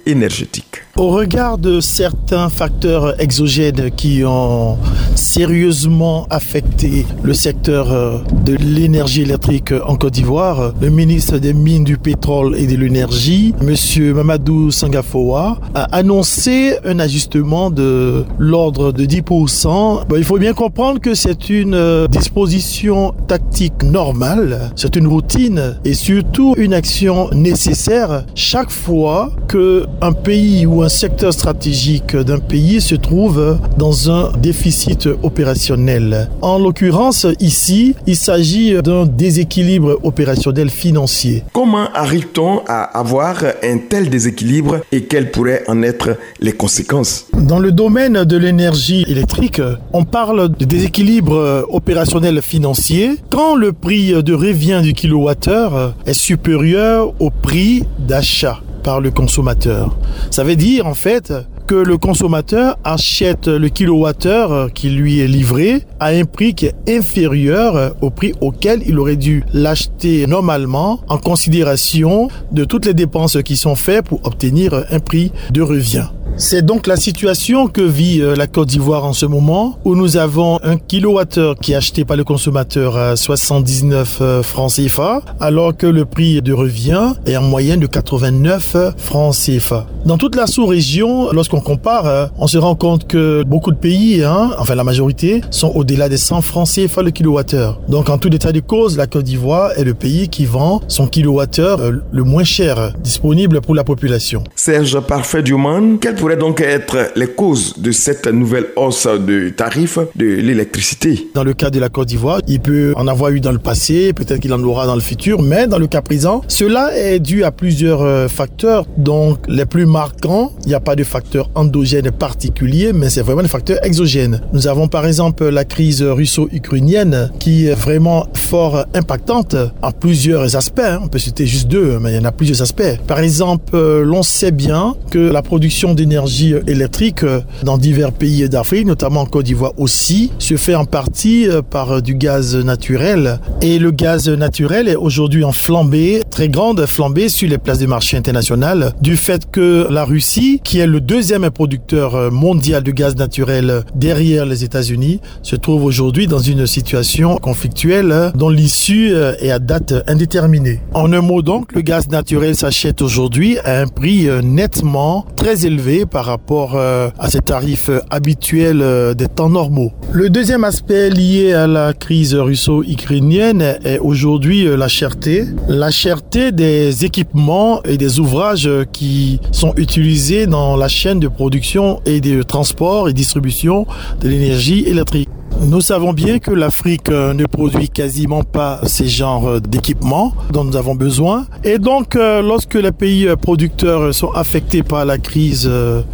Au 0.96 1.08
regard 1.08 1.58
de 1.58 1.80
certains 1.80 2.48
facteurs 2.48 3.20
exogènes 3.20 3.90
qui 3.90 4.22
ont 4.24 4.78
sérieusement 5.14 6.26
affecté 6.30 7.04
le 7.22 7.34
secteur 7.34 7.92
euh, 7.92 8.18
de 8.44 8.54
l'énergie 8.54 9.22
électrique 9.22 9.72
en 9.72 9.96
Côte 9.96 10.14
d'Ivoire, 10.14 10.72
le 10.80 10.90
ministre 10.90 11.38
des 11.38 11.52
Mines, 11.52 11.84
du 11.84 11.98
Pétrole 11.98 12.56
et 12.56 12.66
de 12.66 12.76
l'Énergie, 12.76 13.52
M. 13.60 14.14
Mamadou 14.14 14.70
Sangafoa, 14.70 15.58
a 15.74 15.82
annoncé 15.96 16.78
un 16.84 16.98
ajustement 16.98 17.70
de 17.70 18.24
l'ordre 18.38 18.92
de 18.92 19.04
10%. 19.04 20.04
il 20.16 20.24
faut 20.24 20.38
bien 20.38 20.54
comprendre 20.54 21.00
que 21.00 21.14
c'est 21.14 21.50
une 21.50 21.74
euh, 21.74 22.06
disposition 22.06 23.12
tactique 23.26 23.82
normale, 23.82 24.70
c'est 24.76 24.96
une 24.96 25.08
routine 25.08 25.78
et 25.84 25.94
surtout 25.94 26.54
une 26.56 26.74
action 26.74 27.28
nécessaire 27.32 28.24
chaque 28.34 28.70
fois 28.70 29.32
que 29.48 29.84
un 30.00 30.12
pays 30.12 30.66
ou 30.66 30.82
un 30.82 30.88
secteur 30.88 31.32
stratégique 31.32 32.16
d'un 32.16 32.38
pays 32.38 32.80
se 32.80 32.94
trouve 32.94 33.58
dans 33.78 34.10
un 34.10 34.32
déficit 34.38 35.08
opérationnel. 35.22 36.28
En 36.42 36.58
l'occurrence, 36.58 37.26
ici, 37.40 37.94
il 38.06 38.16
s'agit 38.16 38.74
d'un 38.82 39.06
déséquilibre 39.06 39.98
opérationnel 40.02 40.70
financier. 40.70 41.44
Comment 41.52 41.90
arrive-t-on 41.94 42.60
à 42.66 42.82
avoir 42.82 43.42
un 43.62 43.78
tel 43.78 44.10
déséquilibre 44.10 44.80
et 44.92 45.04
quelles 45.04 45.30
pourraient 45.30 45.64
en 45.68 45.82
être 45.82 46.16
les 46.40 46.52
conséquences? 46.52 47.26
Dans 47.34 47.58
le 47.58 47.72
domaine 47.72 48.24
de 48.24 48.36
l'énergie 48.36 49.04
électrique, 49.08 49.62
on 49.92 50.04
parle 50.04 50.50
de 50.56 50.64
déséquilibre 50.64 51.66
opérationnel 51.70 52.42
financier 52.42 53.12
quand 53.30 53.54
le 53.54 53.72
prix 53.72 54.22
de 54.22 54.34
revient 54.34 54.80
du 54.82 54.92
kilowattheure 54.92 55.94
est 56.06 56.14
supérieur 56.14 57.12
au 57.18 57.30
prix 57.30 57.84
d'achat 57.98 58.60
le 59.00 59.10
consommateur. 59.10 59.96
Ça 60.30 60.44
veut 60.44 60.56
dire 60.56 60.86
en 60.86 60.94
fait 60.94 61.32
que 61.66 61.74
le 61.74 61.98
consommateur 61.98 62.78
achète 62.84 63.48
le 63.48 63.68
kilowattheure 63.68 64.72
qui 64.72 64.90
lui 64.90 65.18
est 65.20 65.26
livré 65.26 65.82
à 65.98 66.06
un 66.06 66.24
prix 66.24 66.54
qui 66.54 66.66
est 66.66 66.74
inférieur 66.88 67.96
au 68.00 68.10
prix 68.10 68.32
auquel 68.40 68.82
il 68.86 68.98
aurait 68.98 69.16
dû 69.16 69.44
l'acheter 69.52 70.26
normalement 70.26 71.00
en 71.08 71.18
considération 71.18 72.28
de 72.52 72.64
toutes 72.64 72.86
les 72.86 72.94
dépenses 72.94 73.42
qui 73.42 73.56
sont 73.56 73.74
faites 73.74 74.04
pour 74.06 74.24
obtenir 74.24 74.84
un 74.90 75.00
prix 75.00 75.32
de 75.50 75.62
revient. 75.62 76.06
C'est 76.38 76.60
donc 76.60 76.86
la 76.86 76.96
situation 76.96 77.66
que 77.66 77.80
vit 77.80 78.20
euh, 78.20 78.36
la 78.36 78.46
Côte 78.46 78.68
d'Ivoire 78.68 79.06
en 79.06 79.14
ce 79.14 79.24
moment, 79.24 79.78
où 79.86 79.96
nous 79.96 80.18
avons 80.18 80.60
un 80.62 80.76
kilowattheure 80.76 81.56
qui 81.56 81.72
est 81.72 81.76
acheté 81.76 82.04
par 82.04 82.18
le 82.18 82.24
consommateur 82.24 82.98
à 82.98 83.16
79 83.16 84.18
euh, 84.20 84.42
francs 84.42 84.72
CFA, 84.72 85.22
alors 85.40 85.74
que 85.74 85.86
le 85.86 86.04
prix 86.04 86.42
de 86.42 86.52
revient 86.52 87.14
est 87.24 87.38
en 87.38 87.42
moyenne 87.42 87.80
de 87.80 87.86
89 87.86 88.76
francs 88.98 89.34
CFA. 89.34 89.86
Dans 90.04 90.18
toute 90.18 90.36
la 90.36 90.46
sous-région, 90.46 91.32
lorsqu'on 91.32 91.62
compare, 91.62 92.06
euh, 92.06 92.26
on 92.36 92.46
se 92.46 92.58
rend 92.58 92.74
compte 92.74 93.06
que 93.06 93.42
beaucoup 93.42 93.70
de 93.70 93.78
pays, 93.78 94.22
hein, 94.22 94.50
enfin 94.58 94.74
la 94.74 94.84
majorité, 94.84 95.40
sont 95.50 95.72
au-delà 95.74 96.10
des 96.10 96.18
100 96.18 96.42
francs 96.42 96.68
CFA 96.68 97.00
le 97.00 97.12
kilowattheure. 97.12 97.80
Donc 97.88 98.10
en 98.10 98.18
tout 98.18 98.32
état 98.34 98.52
de 98.52 98.60
cause, 98.60 98.98
la 98.98 99.06
Côte 99.06 99.24
d'Ivoire 99.24 99.70
est 99.78 99.84
le 99.84 99.94
pays 99.94 100.28
qui 100.28 100.44
vend 100.44 100.82
son 100.86 101.06
kilowattheure 101.06 101.80
le 102.12 102.24
moins 102.24 102.44
cher 102.44 102.92
disponible 103.02 103.62
pour 103.62 103.74
la 103.74 103.84
population. 103.84 104.44
Serge 104.54 105.00
Parfait 105.00 105.42
Duman, 105.42 105.96
quel 105.98 106.14
pourraient 106.26 106.36
donc 106.36 106.60
être 106.60 107.12
les 107.14 107.28
causes 107.28 107.74
de 107.78 107.92
cette 107.92 108.26
nouvelle 108.26 108.66
hausse 108.74 109.06
de 109.06 109.50
tarifs 109.50 110.00
de 110.16 110.26
l'électricité 110.26 111.28
Dans 111.34 111.44
le 111.44 111.54
cas 111.54 111.70
de 111.70 111.78
la 111.78 111.88
Côte 111.88 112.08
d'Ivoire, 112.08 112.40
il 112.48 112.58
peut 112.58 112.94
en 112.96 113.06
avoir 113.06 113.30
eu 113.30 113.38
dans 113.38 113.52
le 113.52 113.60
passé, 113.60 114.12
peut-être 114.12 114.40
qu'il 114.40 114.52
en 114.52 114.60
aura 114.64 114.86
dans 114.86 114.96
le 114.96 115.00
futur, 115.00 115.40
mais 115.40 115.68
dans 115.68 115.78
le 115.78 115.86
cas 115.86 116.02
présent, 116.02 116.42
cela 116.48 116.98
est 116.98 117.20
dû 117.20 117.44
à 117.44 117.52
plusieurs 117.52 118.02
euh, 118.02 118.26
facteurs. 118.26 118.86
Donc 118.96 119.38
les 119.46 119.66
plus 119.66 119.86
marquants, 119.86 120.50
il 120.64 120.70
n'y 120.70 120.74
a 120.74 120.80
pas 120.80 120.96
de 120.96 121.04
facteur 121.04 121.48
endogène 121.54 122.10
particulier, 122.10 122.92
mais 122.92 123.08
c'est 123.08 123.22
vraiment 123.22 123.42
des 123.42 123.48
facteurs 123.48 123.78
exogènes. 123.84 124.40
Nous 124.52 124.66
avons 124.66 124.88
par 124.88 125.06
exemple 125.06 125.48
la 125.48 125.64
crise 125.64 126.02
russo-ukrainienne 126.02 127.30
qui 127.38 127.68
est 127.68 127.74
vraiment 127.74 128.26
fort 128.34 128.84
impactante 128.94 129.54
en 129.80 129.92
plusieurs 129.92 130.56
aspects. 130.56 130.80
Hein. 130.80 130.98
On 131.04 131.06
peut 131.06 131.20
citer 131.20 131.46
juste 131.46 131.68
deux, 131.68 132.00
mais 132.00 132.14
il 132.14 132.16
y 132.16 132.18
en 132.18 132.24
a 132.24 132.32
plusieurs 132.32 132.62
aspects. 132.62 132.96
Par 133.06 133.20
exemple, 133.20 133.76
euh, 133.76 134.02
l'on 134.02 134.24
sait 134.24 134.50
bien 134.50 134.96
que 135.12 135.20
la 135.20 135.42
production 135.42 135.94
d'énergie 135.94 136.15
l'énergie 136.16 136.54
électrique 136.66 137.24
euh, 137.24 137.40
dans 137.62 137.76
divers 137.76 138.10
pays 138.10 138.48
d'Afrique, 138.48 138.86
notamment 138.86 139.20
en 139.20 139.26
Côte 139.26 139.44
d'Ivoire 139.44 139.72
aussi, 139.76 140.32
se 140.38 140.56
fait 140.56 140.74
en 140.74 140.86
partie 140.86 141.46
euh, 141.46 141.60
par 141.60 142.00
du 142.00 142.14
gaz 142.14 142.56
naturel. 142.56 143.38
Et 143.60 143.78
le 143.78 143.90
gaz 143.90 144.28
naturel 144.28 144.88
est 144.88 144.96
aujourd'hui 144.96 145.44
en 145.44 145.52
flambée, 145.52 146.22
très 146.36 146.50
grande 146.50 146.84
flambée 146.84 147.30
sur 147.30 147.48
les 147.48 147.56
places 147.56 147.78
de 147.78 147.86
marché 147.86 148.18
internationales, 148.18 148.92
du 149.00 149.16
fait 149.16 149.50
que 149.50 149.86
la 149.88 150.04
Russie, 150.04 150.60
qui 150.62 150.78
est 150.80 150.86
le 150.86 151.00
deuxième 151.00 151.50
producteur 151.50 152.14
euh, 152.14 152.30
mondial 152.30 152.82
de 152.82 152.90
gaz 152.90 153.16
naturel 153.16 153.84
derrière 153.94 154.44
les 154.44 154.62
États-Unis, 154.62 155.22
se 155.40 155.56
trouve 155.56 155.82
aujourd'hui 155.84 156.26
dans 156.26 156.38
une 156.38 156.66
situation 156.66 157.38
conflictuelle 157.38 158.32
dont 158.34 158.50
l'issue 158.50 159.14
est 159.40 159.50
à 159.50 159.58
date 159.58 159.94
indéterminée. 160.08 160.82
En 160.92 161.10
un 161.14 161.22
mot 161.22 161.40
donc, 161.40 161.72
le 161.72 161.80
gaz 161.80 162.08
naturel 162.08 162.54
s'achète 162.54 163.00
aujourd'hui 163.00 163.56
à 163.60 163.80
un 163.80 163.86
prix 163.86 164.28
nettement 164.42 165.24
très 165.36 165.64
élevé 165.64 166.06
par 166.06 166.24
rapport 166.24 166.74
euh, 166.74 167.08
à 167.20 167.30
ces 167.30 167.38
tarifs 167.38 167.88
euh, 167.88 168.00
habituels 168.10 168.82
euh, 168.82 169.14
des 169.14 169.28
temps 169.28 169.48
normaux. 169.48 169.92
Le 170.10 170.28
deuxième 170.28 170.64
aspect 170.64 171.08
lié 171.08 171.52
à 171.52 171.68
la 171.68 171.92
crise 171.92 172.34
russo-ukrainienne 172.34 173.78
est 173.84 174.00
aujourd'hui 174.00 174.64
la 174.76 174.88
cherté. 174.88 175.44
La 175.68 175.92
cherté 175.92 176.25
des 176.36 177.04
équipements 177.04 177.82
et 177.84 177.96
des 177.96 178.20
ouvrages 178.20 178.68
qui 178.92 179.40
sont 179.52 179.72
utilisés 179.76 180.46
dans 180.46 180.76
la 180.76 180.88
chaîne 180.88 181.18
de 181.18 181.28
production 181.28 182.02
et 182.04 182.20
de 182.20 182.42
transport 182.42 183.08
et 183.08 183.14
distribution 183.14 183.86
de 184.20 184.28
l'énergie 184.28 184.84
électrique. 184.86 185.30
Nous 185.62 185.80
savons 185.80 186.12
bien 186.12 186.38
que 186.38 186.50
l'Afrique 186.50 187.08
euh, 187.08 187.32
ne 187.32 187.46
produit 187.46 187.88
quasiment 187.88 188.44
pas 188.44 188.80
ces 188.84 189.08
genres 189.08 189.48
euh, 189.48 189.60
d'équipements 189.60 190.34
dont 190.52 190.64
nous 190.64 190.76
avons 190.76 190.94
besoin. 190.94 191.46
Et 191.64 191.78
donc, 191.78 192.14
euh, 192.14 192.42
lorsque 192.42 192.74
les 192.74 192.92
pays 192.92 193.26
producteurs 193.40 194.14
sont 194.14 194.30
affectés 194.32 194.82
par 194.82 195.04
la 195.06 195.18
crise 195.18 195.68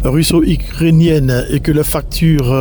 russo-ukrainienne 0.05 1.45
et 1.51 1.61
que 1.61 1.73
les 1.73 1.83
factures 1.83 2.55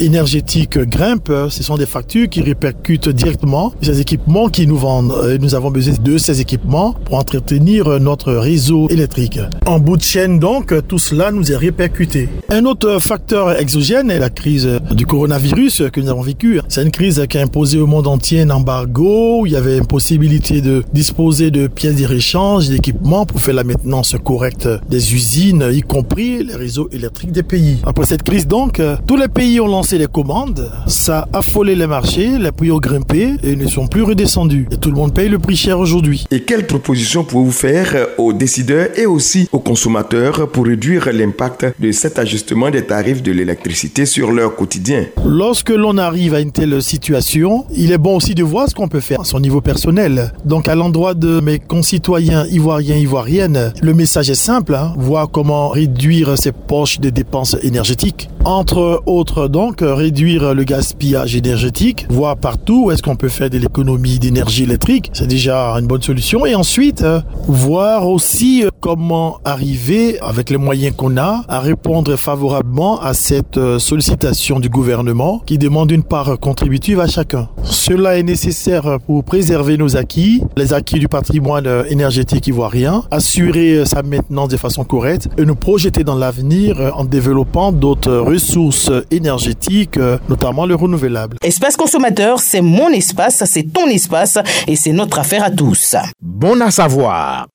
énergétiques 0.00 0.78
grimpent, 0.78 1.32
ce 1.48 1.62
sont 1.62 1.76
des 1.76 1.86
factures 1.86 2.28
qui 2.28 2.40
répercutent 2.40 3.08
directement 3.08 3.72
ces 3.82 4.00
équipements 4.00 4.48
qui 4.48 4.66
nous 4.66 4.76
vendent. 4.76 5.38
Nous 5.40 5.54
avons 5.54 5.70
besoin 5.70 5.94
de 6.00 6.18
ces 6.18 6.40
équipements 6.40 6.94
pour 7.04 7.16
entretenir 7.16 8.00
notre 8.00 8.32
réseau 8.32 8.88
électrique. 8.88 9.40
En 9.66 9.78
bout 9.78 9.96
de 9.96 10.02
chaîne, 10.02 10.38
donc, 10.38 10.74
tout 10.86 10.98
cela 10.98 11.30
nous 11.30 11.50
est 11.52 11.56
répercuté. 11.56 12.28
Un 12.48 12.64
autre 12.64 12.98
facteur 13.00 13.58
exogène 13.58 14.10
est 14.10 14.18
la 14.18 14.30
crise 14.30 14.68
du 14.92 15.06
coronavirus 15.06 15.84
que 15.92 16.00
nous 16.00 16.08
avons 16.08 16.27
c'est 16.68 16.82
une 16.82 16.90
crise 16.90 17.24
qui 17.28 17.38
a 17.38 17.42
imposé 17.42 17.78
au 17.78 17.86
monde 17.86 18.06
entier 18.06 18.42
un 18.42 18.50
embargo, 18.50 19.40
où 19.40 19.46
il 19.46 19.52
y 19.52 19.56
avait 19.56 19.78
une 19.78 19.86
possibilité 19.86 20.60
de 20.60 20.82
disposer 20.92 21.50
de 21.50 21.66
pièces 21.66 21.96
de 21.96 22.06
réchange, 22.06 22.68
d'équipements 22.68 23.24
pour 23.26 23.40
faire 23.40 23.54
la 23.54 23.64
maintenance 23.64 24.14
correcte 24.22 24.68
des 24.88 25.14
usines, 25.14 25.64
y 25.72 25.80
compris 25.82 26.44
les 26.44 26.54
réseaux 26.54 26.88
électriques 26.92 27.32
des 27.32 27.42
pays. 27.42 27.78
Après 27.84 28.04
cette 28.04 28.22
crise 28.22 28.46
donc, 28.46 28.80
tous 29.06 29.16
les 29.16 29.28
pays 29.28 29.60
ont 29.60 29.66
lancé 29.66 29.98
des 29.98 30.06
commandes, 30.06 30.70
ça 30.86 31.28
a 31.32 31.38
affolé 31.38 31.74
les 31.74 31.86
marchés, 31.86 32.38
les 32.38 32.52
prix 32.52 32.70
ont 32.70 32.78
grimpé 32.78 33.34
et 33.42 33.56
ne 33.56 33.66
sont 33.66 33.86
plus 33.86 34.02
redescendus. 34.02 34.66
Et 34.70 34.76
tout 34.76 34.90
le 34.90 34.96
monde 34.96 35.14
paye 35.14 35.28
le 35.28 35.38
prix 35.38 35.56
cher 35.56 35.78
aujourd'hui. 35.78 36.26
Et 36.30 36.42
quelles 36.42 36.66
propositions 36.66 37.24
pouvez-vous 37.24 37.52
faire 37.52 38.08
aux 38.18 38.32
décideurs 38.32 38.88
et 38.96 39.06
aussi 39.06 39.48
aux 39.52 39.60
consommateurs 39.60 40.48
pour 40.50 40.66
réduire 40.66 41.08
l'impact 41.12 41.66
de 41.78 41.92
cet 41.92 42.18
ajustement 42.18 42.70
des 42.70 42.84
tarifs 42.84 43.22
de 43.22 43.32
l'électricité 43.32 44.04
sur 44.04 44.32
leur 44.32 44.54
quotidien? 44.54 45.06
Lorsque 45.24 45.70
l'on 45.70 45.96
arrive 45.96 46.17
à 46.18 46.40
une 46.40 46.50
telle 46.50 46.82
situation, 46.82 47.64
il 47.74 47.92
est 47.92 47.98
bon 47.98 48.16
aussi 48.16 48.34
de 48.34 48.42
voir 48.42 48.68
ce 48.68 48.74
qu'on 48.74 48.88
peut 48.88 49.00
faire 49.00 49.20
à 49.20 49.24
son 49.24 49.40
niveau 49.40 49.60
personnel. 49.60 50.32
Donc 50.44 50.68
à 50.68 50.74
l'endroit 50.74 51.14
de 51.14 51.40
mes 51.40 51.58
concitoyens 51.58 52.44
ivoiriens, 52.46 52.96
ivoiriennes, 52.96 53.72
le 53.80 53.94
message 53.94 54.28
est 54.30 54.34
simple, 54.34 54.74
hein, 54.74 54.94
voir 54.96 55.30
comment 55.30 55.68
réduire 55.68 56.36
ses 56.36 56.52
poches 56.52 56.98
de 56.98 57.10
dépenses 57.10 57.56
énergétiques. 57.62 58.28
Entre 58.44 59.02
autres 59.06 59.48
donc, 59.48 59.78
réduire 59.80 60.54
le 60.54 60.64
gaspillage 60.64 61.36
énergétique, 61.36 62.06
voir 62.10 62.36
partout 62.36 62.86
où 62.86 62.90
est-ce 62.90 63.02
qu'on 63.02 63.16
peut 63.16 63.28
faire 63.28 63.50
de 63.50 63.58
l'économie 63.58 64.18
d'énergie 64.18 64.64
électrique, 64.64 65.10
c'est 65.12 65.26
déjà 65.26 65.72
une 65.78 65.86
bonne 65.86 66.02
solution. 66.02 66.46
Et 66.46 66.54
ensuite, 66.54 67.04
voir 67.46 68.08
aussi 68.08 68.64
euh, 68.64 68.70
comment 68.80 69.38
arriver, 69.44 70.18
avec 70.20 70.50
les 70.50 70.56
moyens 70.56 70.94
qu'on 70.96 71.16
a, 71.16 71.44
à 71.48 71.60
répondre 71.60 72.16
favorablement 72.16 73.00
à 73.00 73.14
cette 73.14 73.56
euh, 73.58 73.78
sollicitation 73.78 74.60
du 74.60 74.68
gouvernement 74.68 75.42
qui 75.44 75.58
demande 75.58 75.90
une 75.90 76.02
part 76.08 76.38
contributive 76.40 77.00
à 77.00 77.06
chacun. 77.06 77.48
Cela 77.62 78.18
est 78.18 78.22
nécessaire 78.22 78.98
pour 79.06 79.24
préserver 79.24 79.76
nos 79.76 79.96
acquis, 79.96 80.42
les 80.56 80.72
acquis 80.72 80.98
du 80.98 81.08
patrimoine 81.08 81.84
énergétique 81.88 82.46
ivoirien, 82.46 83.04
assurer 83.10 83.84
sa 83.84 84.02
maintenance 84.02 84.48
de 84.48 84.56
façon 84.56 84.84
correcte 84.84 85.28
et 85.36 85.44
nous 85.44 85.54
projeter 85.54 86.04
dans 86.04 86.14
l'avenir 86.14 86.92
en 86.94 87.04
développant 87.04 87.72
d'autres 87.72 88.16
ressources 88.16 88.90
énergétiques, 89.10 89.98
notamment 90.28 90.66
le 90.66 90.74
renouvelable. 90.74 91.36
Espace 91.42 91.76
consommateur, 91.76 92.40
c'est 92.40 92.62
mon 92.62 92.88
espace, 92.88 93.44
c'est 93.44 93.72
ton 93.72 93.86
espace 93.86 94.38
et 94.66 94.76
c'est 94.76 94.92
notre 94.92 95.18
affaire 95.18 95.44
à 95.44 95.50
tous. 95.50 95.96
Bon 96.22 96.60
à 96.60 96.70
savoir. 96.70 97.46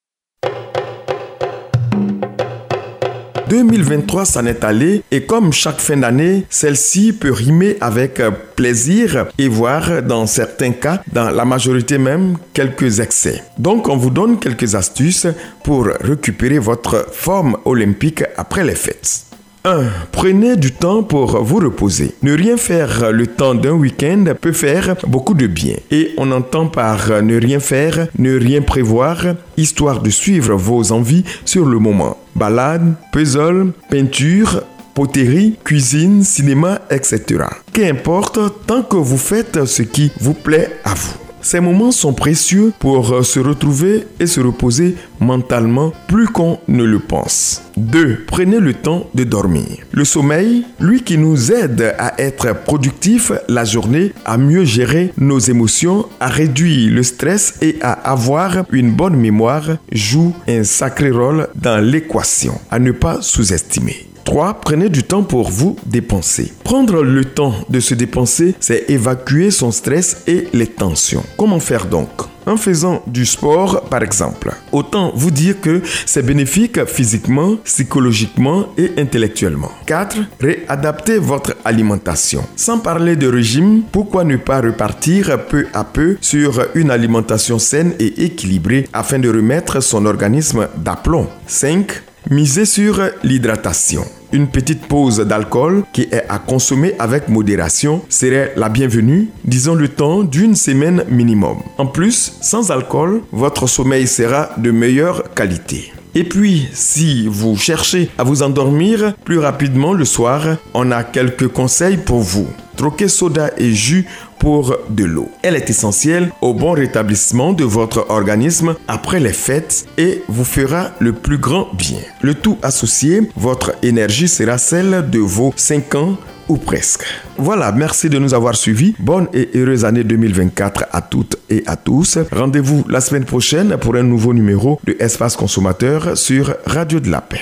2023 3.54 4.26
s'en 4.26 4.48
est 4.48 4.64
allé 4.64 5.04
et 5.12 5.22
comme 5.26 5.54
chaque 5.54 5.80
fin 5.80 5.98
d'année, 5.98 6.44
celle-ci 6.50 7.14
peut 7.14 7.32
rimer 7.32 7.78
avec 7.82 8.20
plaisir 8.56 9.28
et 9.38 9.48
voir 9.48 10.02
dans 10.02 10.26
certains 10.26 10.72
cas, 10.72 11.04
dans 11.12 11.30
la 11.30 11.46
majorité 11.46 12.00
même, 12.00 12.38
quelques 12.52 13.00
excès. 13.00 13.44
Donc 13.60 13.90
on 13.90 13.96
vous 13.96 14.10
donne 14.10 14.40
quelques 14.40 14.74
astuces 14.74 15.28
pour 15.64 15.86
récupérer 15.86 16.58
votre 16.58 17.06
forme 17.12 17.56
olympique 17.66 18.24
après 18.38 18.64
les 18.64 18.74
fêtes. 18.74 19.26
1. 19.66 19.84
Prenez 20.12 20.56
du 20.56 20.72
temps 20.72 21.04
pour 21.04 21.44
vous 21.44 21.60
reposer. 21.60 22.16
Ne 22.24 22.34
rien 22.34 22.58
faire 22.58 23.12
le 23.12 23.28
temps 23.28 23.54
d'un 23.54 23.74
week-end 23.74 24.26
peut 24.42 24.52
faire 24.52 24.96
beaucoup 25.08 25.36
de 25.36 25.46
bien. 25.46 25.76
Et 25.92 26.16
on 26.18 26.32
entend 26.32 26.66
par 26.68 27.22
ne 27.22 27.40
rien 27.40 27.60
faire, 27.60 28.08
ne 28.18 28.36
rien 28.36 28.64
prévoir, 28.64 29.24
histoire 29.58 30.02
de 30.02 30.10
suivre 30.10 30.56
vos 30.56 30.92
envies 30.92 31.24
sur 31.46 31.66
le 31.66 31.78
moment. 31.78 32.18
Balade, 32.36 32.94
puzzle, 33.12 33.72
peinture, 33.90 34.64
poterie, 34.94 35.58
cuisine, 35.64 36.24
cinéma, 36.24 36.82
etc. 36.90 37.46
Qu'importe 37.72 38.40
tant 38.66 38.84
que 38.84 38.96
vous 38.98 39.18
faites 39.18 39.66
ce 39.66 39.84
qui 39.84 40.12
vous 40.20 40.34
plaît 40.34 40.70
à 40.84 40.94
vous. 40.94 41.23
Ces 41.44 41.60
moments 41.60 41.92
sont 41.92 42.14
précieux 42.14 42.72
pour 42.80 43.12
euh, 43.12 43.22
se 43.22 43.40
retrouver 43.40 44.08
et 44.20 44.28
se 44.28 44.40
reposer 44.40 44.96
mentalement 45.20 45.92
plus 46.08 46.28
qu'on 46.28 46.58
ne 46.70 46.86
le 46.86 47.00
pense. 47.00 47.62
2. 47.76 48.24
Prenez 48.28 48.60
le 48.60 48.74
temps 48.74 49.10
de 49.14 49.26
dormir. 49.26 49.68
Le 49.92 50.06
sommeil, 50.06 50.64
lui 50.80 51.04
qui 51.04 51.18
nous 51.18 51.52
aide 51.52 51.94
à 52.00 52.14
être 52.18 52.56
productif 52.64 53.34
la 53.50 53.66
journée, 53.66 54.14
à 54.24 54.38
mieux 54.38 54.64
gérer 54.64 55.12
nos 55.18 55.40
émotions, 55.40 56.06
à 56.22 56.30
réduire 56.30 56.94
le 56.94 57.04
stress 57.04 57.56
et 57.62 57.76
à 57.82 57.92
avoir 57.92 58.64
une 58.72 58.92
bonne 58.92 59.18
mémoire, 59.18 59.66
joue 59.92 60.34
un 60.48 60.64
sacré 60.64 61.12
rôle 61.12 61.50
dans 61.56 61.84
l'équation 61.84 62.54
à 62.72 62.80
ne 62.80 62.92
pas 62.92 63.22
sous-estimer. 63.22 64.13
3. 64.24 64.56
Prenez 64.62 64.90
du 64.90 65.04
temps 65.04 65.24
pour 65.24 65.50
vous 65.50 65.76
dépenser. 65.86 66.52
Prendre 66.64 67.04
le 67.04 67.26
temps 67.26 67.54
de 67.70 67.80
se 67.80 67.94
dépenser, 67.94 68.56
c'est 68.60 68.90
évacuer 68.90 69.52
son 69.52 69.72
stress 69.72 70.24
et 70.28 70.48
les 70.54 70.68
tensions. 70.68 71.24
Comment 71.38 71.60
faire 71.60 71.86
donc? 71.86 72.10
En 72.46 72.58
faisant 72.58 73.02
du 73.08 73.26
sport, 73.26 73.84
par 73.90 74.04
exemple. 74.04 74.54
Autant 74.74 75.14
vous 75.16 75.32
dire 75.32 75.62
que 75.62 75.82
c'est 76.06 76.26
bénéfique 76.26 76.84
physiquement, 76.86 77.56
psychologiquement 77.64 78.66
et 78.78 78.92
intellectuellement. 78.98 79.72
4. 79.86 80.18
Réadaptez 80.42 81.20
votre 81.20 81.56
alimentation. 81.64 82.44
Sans 82.58 82.80
parler 82.80 83.16
de 83.16 83.28
régime, 83.28 83.84
pourquoi 83.92 84.26
ne 84.26 84.36
pas 84.36 84.60
repartir 84.60 85.46
peu 85.48 85.68
à 85.74 85.86
peu 85.86 86.18
sur 86.20 86.66
une 86.76 86.92
alimentation 86.92 87.60
saine 87.60 87.94
et 88.00 88.26
équilibrée 88.26 88.90
afin 88.92 89.20
de 89.20 89.30
remettre 89.30 89.82
son 89.82 90.06
organisme 90.06 90.68
d'aplomb? 90.76 91.28
5. 91.48 92.04
Misez 92.30 92.66
sur 92.66 93.02
l'hydratation. 93.24 94.06
Une 94.32 94.48
petite 94.48 94.88
pause 94.88 95.20
d'alcool 95.20 95.84
qui 95.92 96.04
est 96.04 96.24
à 96.30 96.40
consommer 96.40 96.96
avec 96.98 97.28
modération 97.28 98.02
serait 98.08 98.54
la 98.56 98.70
bienvenue, 98.70 99.28
disons 99.44 99.76
le 99.76 99.90
temps 99.90 100.24
d'une 100.24 100.56
semaine 100.56 101.04
minimum. 101.10 101.58
En 101.78 101.86
plus, 101.86 102.34
sans 102.40 102.72
alcool, 102.72 103.22
votre 103.34 103.68
sommeil 103.68 104.08
sera 104.08 104.52
de 104.58 104.72
meilleure 104.72 105.34
qualité. 105.34 105.92
Et 106.16 106.24
puis, 106.24 106.68
si 106.74 107.28
vous 107.28 107.58
cherchez 107.58 108.10
à 108.18 108.24
vous 108.24 108.42
endormir 108.42 109.14
plus 109.26 109.40
rapidement 109.40 109.94
le 109.94 110.06
soir, 110.06 110.58
on 110.74 110.92
a 110.92 111.04
quelques 111.04 111.50
conseils 111.50 111.98
pour 111.98 112.22
vous. 112.22 112.48
Troquez 112.84 113.08
soda 113.08 113.50
et 113.56 113.72
jus 113.72 114.06
pour 114.40 114.76
de 114.90 115.06
l'eau. 115.06 115.30
Elle 115.42 115.56
est 115.56 115.70
essentielle 115.70 116.34
au 116.42 116.54
bon 116.54 116.74
rétablissement 116.74 117.54
de 117.54 117.64
votre 117.64 118.08
organisme 118.10 118.76
après 118.90 119.22
les 119.22 119.32
fêtes 119.32 119.86
et 119.98 120.22
vous 120.28 120.44
fera 120.44 120.92
le 121.00 121.14
plus 121.14 121.38
grand 121.38 121.70
bien. 121.76 122.00
Le 122.22 122.34
tout 122.34 122.58
associé, 122.62 123.22
votre 123.38 123.72
énergie 123.84 124.28
sera 124.28 124.58
celle 124.58 125.10
de 125.10 125.20
vos 125.20 125.54
5 125.56 125.96
ans 125.96 126.18
ou 126.50 126.58
presque. 126.58 127.06
Voilà, 127.38 127.72
merci 127.72 128.10
de 128.10 128.20
nous 128.20 128.34
avoir 128.34 128.54
suivis. 128.54 128.96
Bonne 129.00 129.30
et 129.34 129.50
heureuse 129.56 129.86
année 129.86 130.04
2024 130.04 130.88
à 130.92 131.00
toutes 131.00 131.38
et 131.50 131.64
à 131.66 131.78
tous. 131.78 132.20
Rendez-vous 132.34 132.84
la 132.90 133.00
semaine 133.00 133.24
prochaine 133.24 133.78
pour 133.78 133.96
un 133.96 134.04
nouveau 134.04 134.34
numéro 134.34 134.82
de 134.84 134.98
Espace 135.00 135.38
Consommateur 135.38 136.18
sur 136.18 136.54
Radio 136.66 137.00
de 137.00 137.10
la 137.10 137.22
Paix. 137.22 137.40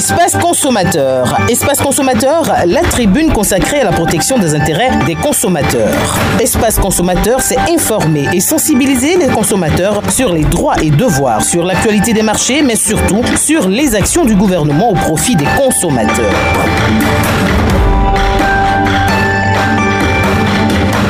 Espace 0.00 0.34
consommateur. 0.34 1.38
Espace 1.50 1.78
consommateur, 1.82 2.50
la 2.64 2.80
tribune 2.80 3.30
consacrée 3.34 3.80
à 3.80 3.84
la 3.84 3.92
protection 3.92 4.38
des 4.38 4.54
intérêts 4.54 4.92
des 5.04 5.14
consommateurs. 5.14 6.18
Espace 6.40 6.78
consommateur, 6.78 7.42
c'est 7.42 7.58
informer 7.70 8.26
et 8.32 8.40
sensibiliser 8.40 9.18
les 9.18 9.26
consommateurs 9.26 10.00
sur 10.10 10.32
les 10.32 10.44
droits 10.44 10.76
et 10.80 10.88
devoirs, 10.88 11.44
sur 11.44 11.66
l'actualité 11.66 12.14
des 12.14 12.22
marchés, 12.22 12.62
mais 12.62 12.76
surtout 12.76 13.20
sur 13.36 13.68
les 13.68 13.94
actions 13.94 14.24
du 14.24 14.34
gouvernement 14.34 14.88
au 14.88 14.94
profit 14.94 15.36
des 15.36 15.44
consommateurs. 15.58 16.32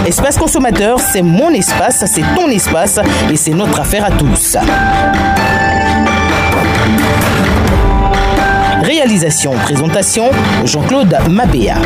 Espace 0.04 0.36
consommateur, 0.36 0.98
c'est 0.98 1.22
mon 1.22 1.50
espace, 1.50 2.04
c'est 2.06 2.24
ton 2.34 2.48
espace 2.48 2.98
et 3.30 3.36
c'est 3.36 3.52
notre 3.52 3.78
affaire 3.78 4.04
à 4.04 4.10
tous. 4.10 4.56
Réalisation, 9.00 9.52
présentation, 9.52 10.28
Jean-Claude 10.66 11.16
Mabéa. 11.30 11.76